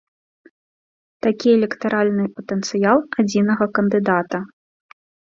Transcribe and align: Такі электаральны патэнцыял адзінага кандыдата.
Такі 1.25 1.47
электаральны 1.57 2.25
патэнцыял 2.39 2.97
адзінага 3.25 3.63
кандыдата. 3.79 4.37